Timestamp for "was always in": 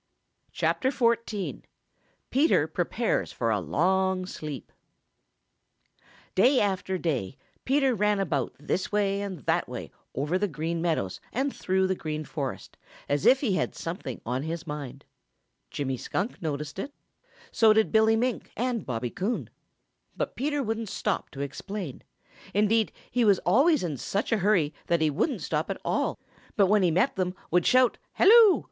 23.23-23.97